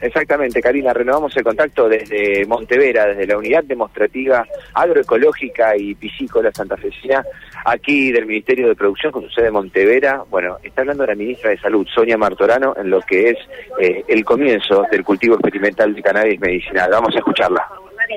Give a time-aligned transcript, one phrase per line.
[0.00, 7.24] Exactamente, Karina, renovamos el contacto desde Montevera, desde la unidad demostrativa agroecológica y piscícola santafesina,
[7.64, 10.22] aquí del Ministerio de Producción con su sede Montevera.
[10.28, 13.38] Bueno, está hablando la ministra de Salud, Sonia Martorano, en lo que es
[13.80, 16.90] eh, el comienzo del cultivo experimental de cannabis medicinal.
[16.90, 17.66] Vamos a escucharla.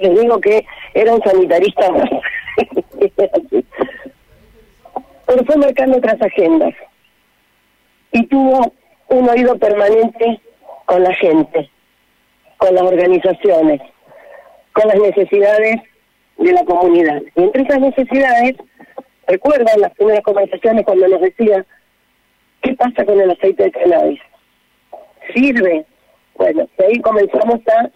[0.02, 1.86] Les digo que era un sanitarista
[5.30, 6.74] pero fue marcando otras agendas
[8.12, 8.74] y tuvo
[9.10, 10.42] un oído permanente
[10.90, 11.70] con la gente,
[12.58, 13.80] con las organizaciones,
[14.74, 15.76] con las necesidades
[16.40, 17.22] de la comunidad.
[17.36, 18.56] Y entre esas necesidades,
[19.28, 21.64] recuerdan las primeras conversaciones cuando nos decía,
[22.64, 24.20] ¿qué pasa con el aceite de cannabis?
[25.32, 25.86] ¿Sirve?
[26.34, 27.92] Bueno, de ahí comenzamos a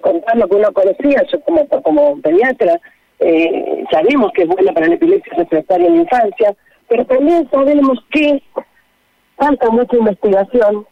[0.00, 2.80] contar lo que uno conocía, yo como, como pediatra,
[3.18, 6.54] eh, sabemos que es buena para la epilepsia refractaria en la infancia,
[6.88, 8.40] pero también sabemos que
[9.36, 10.86] falta mucha investigación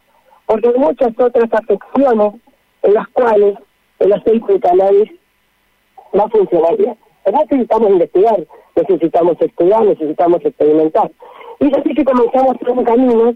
[0.45, 2.33] porque hay muchas otras afecciones
[2.83, 3.57] en las cuales
[3.99, 5.11] el aceite de cannabis
[6.13, 6.95] no funcionaría.
[7.23, 11.11] Pero necesitamos investigar, necesitamos estudiar, necesitamos experimentar.
[11.59, 13.33] Y es así que comenzamos un camino,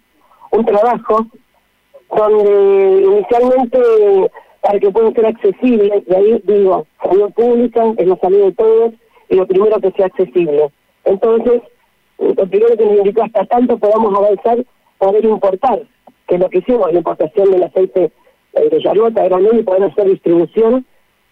[0.52, 1.26] un trabajo,
[2.16, 3.80] donde inicialmente
[4.62, 8.94] para que pueda ser accesible, y ahí digo, salud pública, es la salud de todos,
[9.30, 10.70] y lo primero que sea accesible.
[11.06, 11.62] Entonces,
[12.18, 14.66] lo primero que nos indicó hasta tanto podamos avanzar,
[14.98, 15.84] poder importar,
[16.28, 18.12] que lo que hicimos, la importación del aceite
[18.54, 20.86] eh, de Yarlota, granel y poder hacer distribución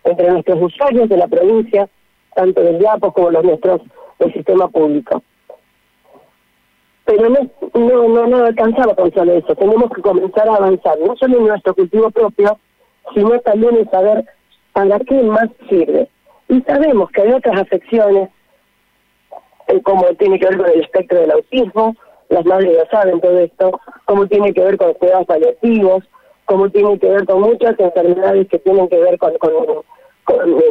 [0.03, 1.89] entre nuestros usuarios de la provincia,
[2.35, 3.81] tanto del Diapo como los nuestros
[4.19, 5.23] del sistema público.
[7.05, 7.39] Pero no,
[7.73, 11.47] no, no, no alcanzaba con solo eso, tenemos que comenzar a avanzar, no solo en
[11.47, 12.57] nuestro cultivo propio,
[13.13, 14.25] sino también en saber
[14.73, 16.09] para qué más sirve.
[16.47, 18.29] Y sabemos que hay otras afecciones,
[19.67, 21.95] eh, como tiene que ver con el espectro del autismo,
[22.29, 26.03] las madres ya saben todo esto, como tiene que ver con cuidados paliativos,
[26.45, 29.51] como tiene que ver con muchas enfermedades que tienen que ver con, con,
[30.23, 30.61] con.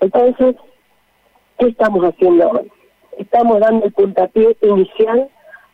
[0.00, 0.56] Entonces,
[1.58, 2.70] ¿qué estamos haciendo hoy?
[3.18, 5.28] Estamos dando el puntapié inicial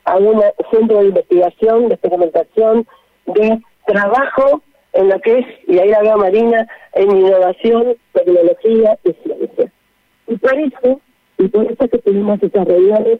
[0.05, 2.87] a un centro de investigación, de experimentación,
[3.27, 9.13] de trabajo en lo que es, y ahí la veo Marina, en innovación, tecnología y
[9.25, 9.73] ciencia.
[10.27, 11.01] Y por eso,
[11.39, 13.19] y por eso que tenemos estas reuniones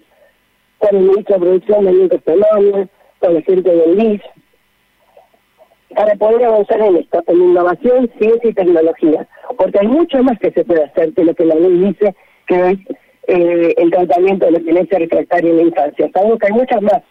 [0.83, 2.89] con el ministro de Producción, Daniel Castellano,
[3.21, 4.23] con la gente del LIS,
[5.95, 9.29] para poder avanzar en esto, en innovación, ciencia y tecnología.
[9.57, 12.15] Porque hay mucho más que se puede hacer que lo que la ley dice,
[12.47, 12.79] que es
[13.29, 16.11] eh, el tratamiento de la violencia refractaria en la infancia.
[16.13, 17.03] Sabemos que hay muchas más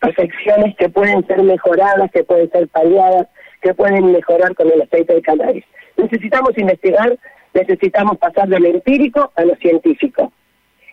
[0.00, 3.26] afecciones que pueden ser mejoradas, que pueden ser paliadas,
[3.60, 5.64] que pueden mejorar con el aceite de cannabis.
[5.96, 7.18] Necesitamos investigar,
[7.52, 10.32] necesitamos pasar de lo empírico a lo científico.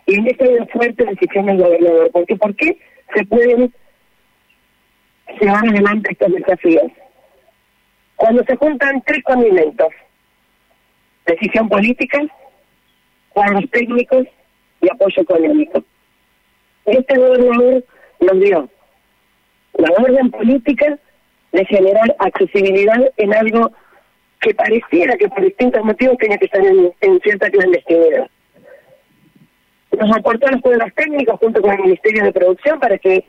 [0.05, 2.09] Y en esta fuerte decisión del gobernador.
[2.11, 2.77] Porque, ¿Por qué
[3.15, 3.73] se pueden
[5.39, 6.91] llevar adelante estos desafíos?
[8.15, 9.89] Cuando se juntan tres condimentos,
[11.25, 12.21] decisión política,
[13.29, 14.27] cuadros técnicos
[14.81, 15.83] y apoyo económico.
[16.85, 17.83] Este gobernador
[18.19, 18.69] nos dio
[19.77, 20.99] la orden política
[21.51, 23.71] de generar accesibilidad en algo
[24.41, 28.29] que pareciera que por distintos motivos tenía que estar en, cierta clandestinidad.
[29.99, 33.25] Nos aportó los cuadros técnicos junto con el Ministerio de Producción para que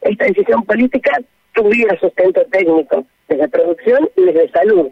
[0.00, 1.12] esta decisión política
[1.52, 4.90] tuviera sustento técnico desde producción y desde salud.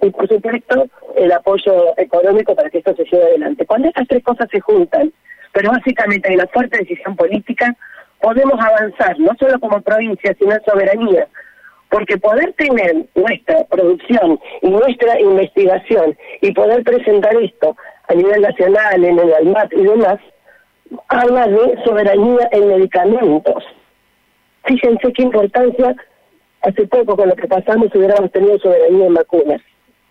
[0.00, 0.86] Y por supuesto,
[1.16, 3.66] el apoyo económico para que esto se lleve adelante.
[3.66, 5.12] Cuando estas tres cosas se juntan,
[5.52, 7.76] pero básicamente hay una fuerte decisión política,
[8.20, 11.28] podemos avanzar, no solo como provincia, sino en soberanía.
[11.90, 17.76] Porque poder tener nuestra producción y nuestra investigación y poder presentar esto
[18.12, 20.18] a nivel nacional, en el ALMAT y demás,
[21.08, 23.64] habla de soberanía en medicamentos.
[24.64, 25.96] Fíjense qué importancia,
[26.60, 29.60] hace poco con lo que pasamos hubiéramos tenido soberanía en vacunas.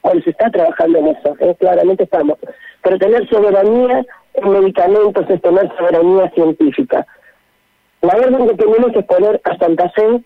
[0.01, 1.55] Bueno, se está trabajando en eso, ¿eh?
[1.59, 2.39] claramente estamos.
[2.81, 4.03] Pero tener soberanía
[4.33, 7.05] en medicamentos es tener soberanía científica.
[8.01, 10.21] La orden que tenemos es poner a Santa Fe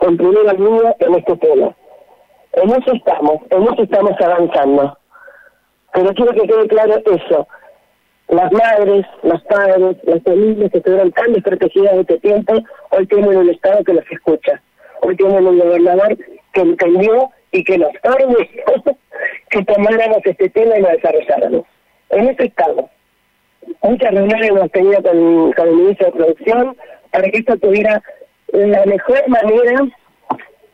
[0.00, 1.74] en primera línea en este tema.
[2.54, 4.96] En eso estamos, en eso estamos avanzando.
[5.94, 7.48] Pero quiero que quede claro eso.
[8.28, 12.54] Las madres, los padres, las familias que estuvieron tan desprotegidas en este tiempo,
[12.90, 14.60] hoy tienen un Estado que los escucha.
[15.00, 16.16] Hoy tienen un gobernador
[16.52, 18.38] que entendió y que nos ordenó
[19.50, 21.64] que tomáramos este tema y lo desarrolláramos.
[22.10, 22.90] En eso estamos
[23.82, 26.76] muchas reuniones hemos tenido con, con el ministro de Producción
[27.10, 28.02] para que esto tuviera
[28.52, 29.86] la mejor manera,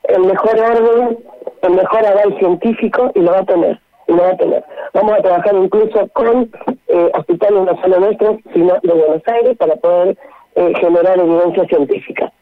[0.05, 1.19] el mejor orden,
[1.63, 3.81] el mejor aval científico y lo va a tener.
[4.09, 4.65] Y lo va a tener.
[4.93, 6.51] Vamos a trabajar incluso con
[6.89, 10.17] eh, hospitales no solo nuestros, sino de Buenos Aires para poder
[10.57, 12.33] eh, generar evidencia científica.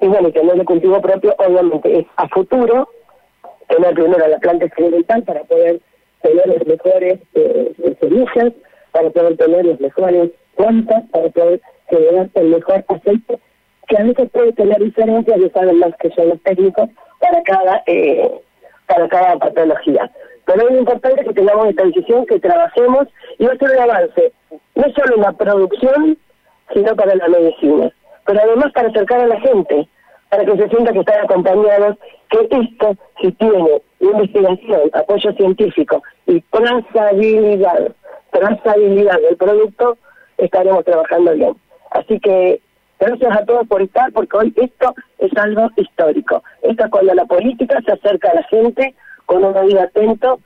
[0.00, 2.88] y bueno, tener el cultivo propio obviamente es a futuro
[3.68, 5.80] tener primero la planta experimental para poder
[6.22, 8.52] tener los mejores eh, semillas,
[8.92, 13.38] para poder tener los mejores plantas, para poder generar el mejor aceite,
[13.86, 16.88] que a veces puede tener diferencias, y saben más que son los técnicos,
[17.20, 18.30] para cada, eh,
[18.86, 20.10] para cada patología.
[20.48, 23.06] Pero es importante que tengamos esta decisión, que trabajemos
[23.38, 24.32] y va a ser un avance,
[24.76, 26.16] no solo en la producción,
[26.72, 27.92] sino para la medicina.
[28.24, 29.86] Pero además para acercar a la gente,
[30.30, 31.98] para que se sienta que están acompañados,
[32.30, 37.92] que esto, si tiene investigación, apoyo científico y trazabilidad,
[38.30, 39.98] trazabilidad del producto,
[40.38, 41.56] estaremos trabajando bien.
[41.90, 42.62] Así que
[42.98, 46.42] gracias a todos por estar, porque hoy esto es algo histórico.
[46.62, 48.94] Esto es cuando la política se acerca a la gente
[49.28, 50.40] con un oído atento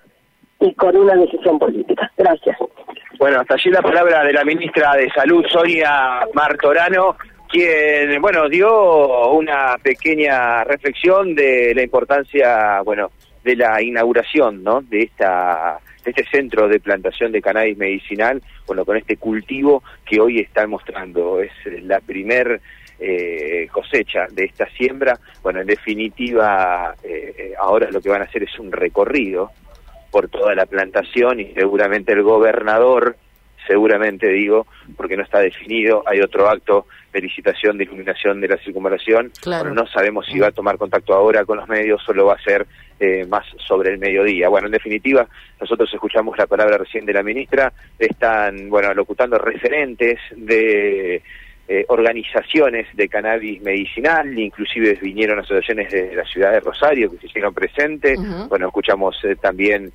[0.59, 2.11] y con una decisión política.
[2.19, 2.59] Gracias.
[3.19, 7.17] Bueno, hasta allí la palabra de la ministra de Salud, Sonia Martorano
[7.53, 13.11] quien, bueno, dio una pequeña reflexión de la importancia, bueno,
[13.45, 14.81] de la inauguración, ¿no?
[14.81, 20.41] De esta este centro de plantación de cannabis medicinal, bueno, con este cultivo que hoy
[20.41, 21.41] están mostrando.
[21.41, 21.53] Es
[21.83, 22.61] la primer
[23.03, 25.19] eh, cosecha de esta siembra.
[25.43, 29.51] Bueno, en definitiva, eh, eh, ahora lo que van a hacer es un recorrido
[30.11, 33.17] por toda la plantación y seguramente el gobernador
[33.67, 34.67] seguramente digo,
[34.97, 39.87] porque no está definido, hay otro acto de licitación de iluminación de la circunvalación, no
[39.87, 42.67] sabemos si va a tomar contacto ahora con los medios o lo va a hacer
[42.99, 44.49] eh, más sobre el mediodía.
[44.49, 45.27] Bueno, en definitiva,
[45.61, 51.23] nosotros escuchamos la palabra recién de la ministra, están, bueno, locutando referentes de
[51.75, 57.27] eh, organizaciones de cannabis medicinal, inclusive vinieron asociaciones de la ciudad de Rosario que se
[57.27, 59.93] hicieron presentes, bueno, escuchamos eh, también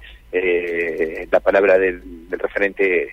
[1.32, 3.10] la palabra del referente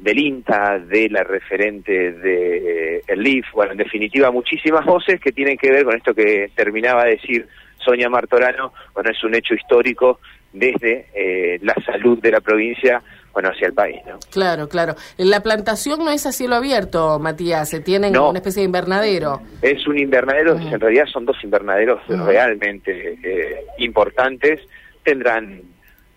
[0.00, 5.32] del INTA, de la referente de eh, el LIF, bueno, en definitiva muchísimas voces que
[5.32, 7.46] tienen que ver con esto que terminaba de decir
[7.84, 10.20] Sonia Martorano, bueno, es un hecho histórico
[10.52, 13.02] desde eh, la salud de la provincia,
[13.34, 14.18] bueno, hacia el país, ¿no?
[14.30, 14.94] Claro, claro.
[15.18, 19.42] La plantación no es a cielo abierto, Matías, se tienen una especie de invernadero.
[19.60, 24.60] Es un invernadero, en realidad son dos invernaderos realmente eh, importantes,
[25.02, 25.60] tendrán,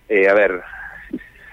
[0.09, 0.61] a ver,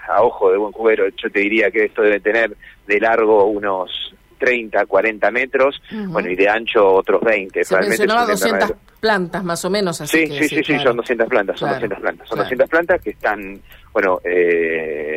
[0.07, 2.55] a ojo de buen cubero, yo te diría que esto debe tener
[2.87, 7.63] de largo unos 30, 40 metros, bueno, y de ancho otros 20.
[7.63, 10.01] Se mencionaba 200 plantas más o menos.
[10.01, 12.29] Así sí, sí, sí, son 200 plantas, son 200 plantas.
[12.29, 13.59] Son 200 plantas que están,
[13.93, 15.14] bueno, eh,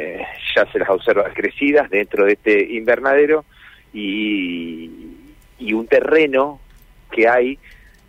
[0.54, 3.44] ya se las observa crecidas dentro de este invernadero
[3.92, 4.90] y,
[5.58, 6.60] y un terreno
[7.10, 7.58] que hay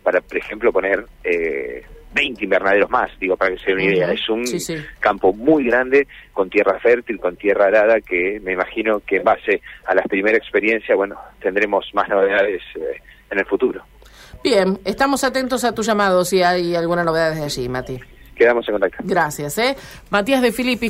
[0.02, 1.06] para, por ejemplo, poner...
[1.24, 4.12] Eh, 20 invernaderos más, digo, para que se den una idea.
[4.12, 4.44] Es un
[4.98, 9.62] campo muy grande, con tierra fértil, con tierra arada, que me imagino que en base
[9.86, 13.00] a la primera experiencia, bueno, tendremos más novedades eh,
[13.30, 13.82] en el futuro.
[14.42, 18.00] Bien, estamos atentos a tu llamado si hay alguna novedad desde allí, Mati.
[18.34, 19.02] Quedamos en contacto.
[19.04, 19.76] Gracias, ¿eh?
[20.08, 20.88] Matías de Filippi.